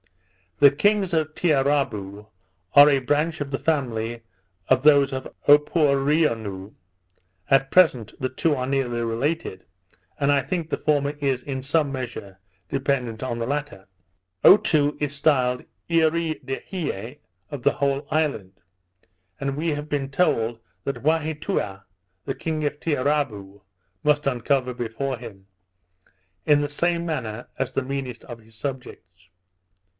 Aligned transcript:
The 0.57 0.71
kings 0.71 1.13
of 1.13 1.33
Tiarabou 1.33 2.27
are 2.75 2.89
a 2.89 2.99
branch 2.99 3.39
of 3.41 3.49
the 3.51 3.59
family 3.59 4.23
of 4.67 4.81
those 4.83 5.13
of 5.13 5.31
Opoureonu; 5.47 6.73
at 7.49 7.71
present, 7.71 8.13
the 8.19 8.29
two 8.29 8.55
are 8.55 8.67
nearly 8.67 9.01
related; 9.03 9.63
and, 10.19 10.31
I 10.31 10.41
think, 10.41 10.69
the 10.69 10.77
former 10.77 11.11
is, 11.19 11.41
in 11.43 11.61
some 11.61 11.91
measure, 11.91 12.39
dependent 12.69 13.21
on 13.21 13.37
the 13.37 13.45
latter. 13.47 13.87
Otoo 14.43 14.97
is 14.99 15.15
styled 15.15 15.63
Earee 15.89 16.43
de 16.45 16.61
hie 16.67 17.19
of 17.51 17.61
the 17.63 17.73
whole 17.73 18.07
island; 18.11 18.53
and 19.39 19.55
we 19.55 19.69
have 19.69 19.89
been 19.89 20.09
told 20.09 20.59
that 20.83 21.03
Waheatoua, 21.03 21.83
the 22.25 22.35
king 22.35 22.63
of 22.65 22.79
Tiarabou, 22.79 23.61
must 24.03 24.25
uncover 24.27 24.73
before 24.75 25.17
him, 25.17 25.45
in 26.45 26.61
the 26.61 26.69
same 26.69 27.05
manner 27.05 27.47
as 27.57 27.73
the 27.73 27.83
meanest 27.83 28.23
of 28.25 28.39
his 28.39 28.55
subjects. 28.55 29.29